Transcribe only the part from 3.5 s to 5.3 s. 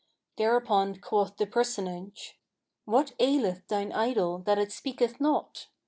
thine idol that it speaketh